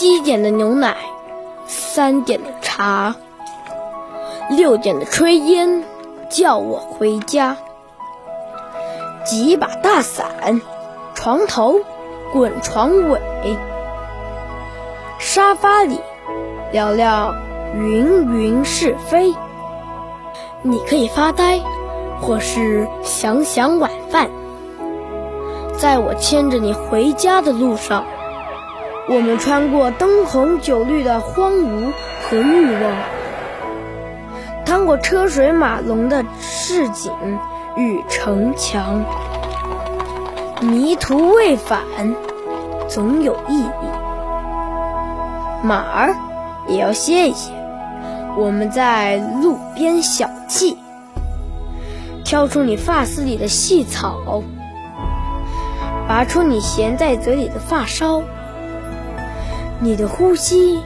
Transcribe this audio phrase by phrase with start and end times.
[0.00, 0.94] 七点的牛奶，
[1.66, 3.16] 三点的茶，
[4.48, 5.82] 六点的炊烟，
[6.30, 7.56] 叫我回家。
[9.24, 10.60] 几把大伞，
[11.16, 11.80] 床头
[12.32, 13.20] 滚床尾，
[15.18, 16.00] 沙发里
[16.70, 17.34] 聊聊
[17.74, 19.34] 云云是非。
[20.62, 21.58] 你可以发呆，
[22.20, 24.30] 或是想想晚饭。
[25.76, 28.04] 在我牵着你回家的路上，
[29.10, 31.92] 我们穿过灯红酒绿的荒芜
[32.28, 32.92] 和欲望，
[34.66, 37.10] 趟过车水马龙的市井
[37.74, 39.02] 与城墙。
[40.60, 41.80] 迷途未返，
[42.86, 43.88] 总有意义。
[45.62, 46.14] 马儿
[46.66, 47.52] 也要歇一歇。
[48.36, 50.76] 我们在路边小憩，
[52.26, 54.42] 挑出你发丝里的细草。
[56.06, 58.22] 拔出你衔在嘴里的发梢，
[59.80, 60.80] 你的呼吸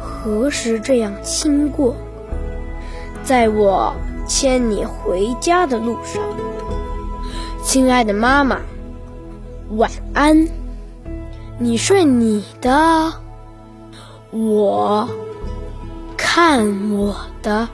[0.00, 1.94] 何时这样轻过？
[3.22, 3.94] 在我
[4.26, 6.22] 牵你回家的路上，
[7.62, 8.60] 亲爱的妈妈，
[9.76, 10.46] 晚安。
[11.58, 13.12] 你睡你的，
[14.30, 15.08] 我
[16.16, 17.68] 看我的。